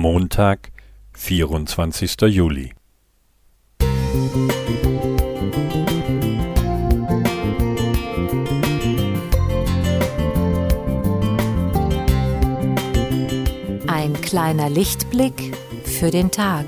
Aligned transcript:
Montag, 0.00 0.72
24. 1.12 2.16
Juli. 2.22 2.72
Ein 13.86 14.18
kleiner 14.22 14.70
Lichtblick 14.70 15.54
für 15.84 16.10
den 16.10 16.30
Tag. 16.30 16.64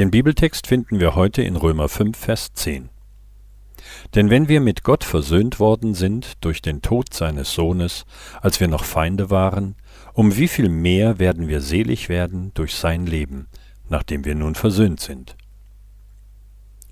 Den 0.00 0.10
Bibeltext 0.10 0.66
finden 0.66 0.98
wir 0.98 1.14
heute 1.14 1.42
in 1.42 1.56
Römer 1.56 1.90
5, 1.90 2.16
Vers 2.16 2.54
10. 2.54 2.88
Denn 4.14 4.30
wenn 4.30 4.48
wir 4.48 4.62
mit 4.62 4.82
Gott 4.82 5.04
versöhnt 5.04 5.60
worden 5.60 5.92
sind 5.92 6.42
durch 6.42 6.62
den 6.62 6.80
Tod 6.80 7.12
seines 7.12 7.52
Sohnes, 7.52 8.06
als 8.40 8.60
wir 8.60 8.68
noch 8.68 8.84
Feinde 8.84 9.28
waren, 9.28 9.76
um 10.14 10.38
wie 10.38 10.48
viel 10.48 10.70
mehr 10.70 11.18
werden 11.18 11.48
wir 11.48 11.60
selig 11.60 12.08
werden 12.08 12.50
durch 12.54 12.76
sein 12.76 13.04
Leben, 13.04 13.48
nachdem 13.90 14.24
wir 14.24 14.34
nun 14.34 14.54
versöhnt 14.54 15.00
sind. 15.00 15.36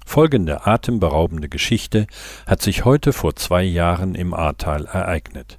Folgende 0.04 0.66
atemberaubende 0.66 1.48
Geschichte 1.48 2.06
hat 2.46 2.60
sich 2.60 2.84
heute 2.84 3.14
vor 3.14 3.34
zwei 3.36 3.62
Jahren 3.62 4.14
im 4.14 4.34
Ahrtal 4.34 4.84
ereignet. 4.84 5.58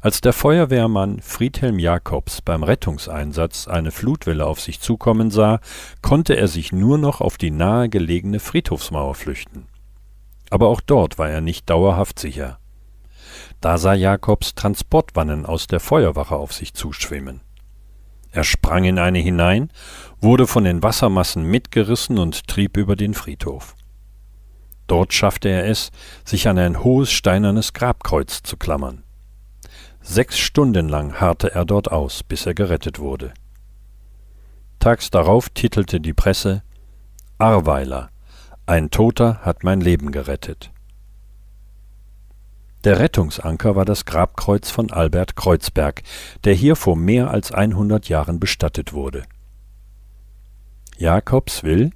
Als 0.00 0.20
der 0.20 0.32
Feuerwehrmann 0.32 1.20
Friedhelm 1.20 1.78
Jacobs 1.78 2.42
beim 2.42 2.62
Rettungseinsatz 2.62 3.68
eine 3.68 3.90
Flutwelle 3.90 4.46
auf 4.46 4.60
sich 4.60 4.80
zukommen 4.80 5.30
sah, 5.30 5.60
konnte 6.02 6.36
er 6.36 6.48
sich 6.48 6.72
nur 6.72 6.98
noch 6.98 7.20
auf 7.20 7.38
die 7.38 7.50
nahegelegene 7.50 8.40
Friedhofsmauer 8.40 9.14
flüchten. 9.14 9.66
Aber 10.50 10.68
auch 10.68 10.80
dort 10.80 11.18
war 11.18 11.30
er 11.30 11.40
nicht 11.40 11.70
dauerhaft 11.70 12.18
sicher. 12.18 12.58
Da 13.60 13.78
sah 13.78 13.94
Jacobs 13.94 14.54
Transportwannen 14.54 15.46
aus 15.46 15.66
der 15.66 15.80
Feuerwache 15.80 16.34
auf 16.34 16.52
sich 16.52 16.74
zuschwimmen. 16.74 17.40
Er 18.32 18.44
sprang 18.44 18.84
in 18.84 18.98
eine 18.98 19.18
hinein, 19.18 19.70
wurde 20.20 20.46
von 20.46 20.64
den 20.64 20.82
Wassermassen 20.82 21.44
mitgerissen 21.44 22.18
und 22.18 22.46
trieb 22.46 22.76
über 22.76 22.96
den 22.96 23.14
Friedhof. 23.14 23.74
Dort 24.86 25.12
schaffte 25.12 25.48
er 25.48 25.66
es, 25.66 25.90
sich 26.24 26.48
an 26.48 26.58
ein 26.58 26.82
hohes 26.82 27.12
steinernes 27.12 27.72
Grabkreuz 27.72 28.42
zu 28.42 28.56
klammern. 28.56 29.04
Sechs 30.12 30.40
Stunden 30.40 30.88
lang 30.88 31.20
harrte 31.20 31.54
er 31.54 31.64
dort 31.64 31.92
aus, 31.92 32.24
bis 32.24 32.44
er 32.44 32.52
gerettet 32.52 32.98
wurde. 32.98 33.32
Tags 34.80 35.08
darauf 35.12 35.50
titelte 35.50 36.00
die 36.00 36.14
Presse 36.14 36.64
Arweiler, 37.38 38.10
ein 38.66 38.90
Toter 38.90 39.38
hat 39.42 39.62
mein 39.62 39.80
Leben 39.80 40.10
gerettet. 40.10 40.72
Der 42.82 42.98
Rettungsanker 42.98 43.76
war 43.76 43.84
das 43.84 44.04
Grabkreuz 44.04 44.68
von 44.68 44.90
Albert 44.90 45.36
Kreuzberg, 45.36 46.02
der 46.42 46.54
hier 46.54 46.74
vor 46.74 46.96
mehr 46.96 47.30
als 47.30 47.52
100 47.52 48.08
Jahren 48.08 48.40
bestattet 48.40 48.92
wurde. 48.92 49.22
Jakobs 50.98 51.62
will, 51.62 51.92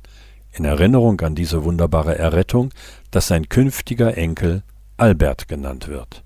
in 0.53 0.65
Erinnerung 0.65 1.21
an 1.23 1.35
diese 1.35 1.65
wunderbare 1.65 2.17
Errettung, 2.17 2.73
dass 3.11 3.27
sein 3.27 3.49
künftiger 3.49 4.17
Enkel 4.17 4.63
Albert 4.99 5.49
genannt 5.49 5.89
wird. 5.89 6.24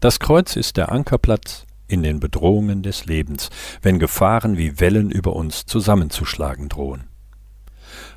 Das 0.00 0.20
Kreuz 0.20 0.56
ist 0.56 0.76
der 0.76 0.90
Ankerplatz 0.90 1.66
in 1.88 2.02
den 2.02 2.20
Bedrohungen 2.20 2.82
des 2.82 3.06
Lebens, 3.06 3.50
wenn 3.82 3.98
Gefahren 3.98 4.56
wie 4.58 4.78
Wellen 4.78 5.10
über 5.10 5.34
uns 5.34 5.66
zusammenzuschlagen 5.66 6.68
drohen. 6.68 7.04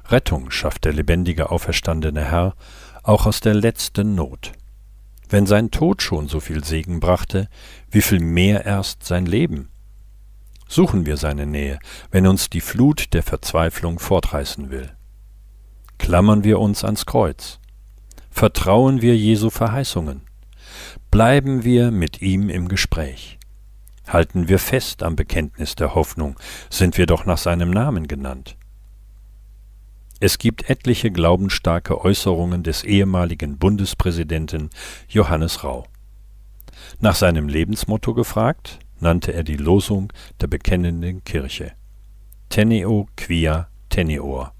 Rettung 0.10 0.52
schafft 0.52 0.86
der 0.86 0.94
lebendige 0.94 1.52
auferstandene 1.52 2.24
Herr 2.24 2.56
auch 3.04 3.26
aus 3.26 3.40
der 3.40 3.54
letzten 3.54 4.16
Not. 4.16 4.52
Wenn 5.30 5.46
sein 5.46 5.72
Tod 5.72 6.02
schon 6.02 6.28
so 6.28 6.42
viel 6.42 6.64
Segen 6.64 7.00
brachte, 7.00 7.48
wie 7.90 8.02
viel 8.02 8.20
mehr 8.20 8.66
erst 8.66 9.06
sein 9.06 9.26
Leben? 9.26 9.70
Suchen 10.68 11.06
wir 11.06 11.18
seine 11.18 11.46
Nähe, 11.46 11.80
wenn 12.12 12.28
uns 12.28 12.50
die 12.50 12.62
Flut 12.62 13.14
der 13.14 13.24
Verzweiflung 13.24 14.00
fortreißen 14.00 14.70
will. 14.70 14.92
Klammern 15.98 16.44
wir 16.44 16.60
uns 16.60 16.84
ans 16.84 17.06
Kreuz. 17.06 17.60
Vertrauen 18.30 19.02
wir 19.02 19.16
Jesu 19.16 19.50
Verheißungen. 19.50 20.22
Bleiben 21.12 21.66
wir 21.66 21.92
mit 21.92 22.22
ihm 22.22 22.48
im 22.48 22.70
Gespräch. 22.70 23.38
Halten 24.08 24.48
wir 24.48 24.60
fest 24.60 25.04
am 25.04 25.18
Bekenntnis 25.18 25.76
der 25.76 25.94
Hoffnung, 25.94 26.40
sind 26.70 26.98
wir 26.98 27.06
doch 27.06 27.26
nach 27.26 27.38
seinem 27.38 27.70
Namen 27.70 28.08
genannt. 28.08 28.56
Es 30.22 30.38
gibt 30.38 30.70
etliche 30.70 31.12
glaubensstarke 31.12 32.00
Äußerungen 32.00 32.64
des 32.64 32.86
ehemaligen 32.86 33.58
Bundespräsidenten 33.58 34.70
Johannes 35.10 35.66
Rau. 35.66 35.86
Nach 37.02 37.16
seinem 37.16 37.50
Lebensmotto 37.50 38.14
gefragt, 38.14 38.80
nannte 39.02 39.34
er 39.34 39.44
die 39.44 39.58
Losung 39.58 40.14
der 40.40 40.48
bekennenden 40.48 41.26
Kirche. 41.26 41.74
Teneo 42.48 43.10
quia 43.18 43.68
teneor. 43.90 44.54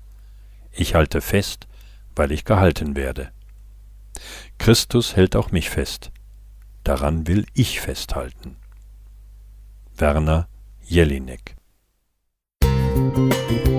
Ich 0.74 0.96
halte 0.96 1.22
fest, 1.22 1.70
weil 2.14 2.34
ich 2.34 2.44
gehalten 2.44 2.98
werde. 2.98 3.32
Christus 4.58 5.16
hält 5.16 5.38
auch 5.38 5.52
mich 5.52 5.70
fest. 5.70 6.12
Daran 6.84 7.28
will 7.28 7.46
ich 7.54 7.80
festhalten. 7.80 8.58
Werner 9.98 10.48
Jelinek 10.82 11.56
Musik 12.62 13.71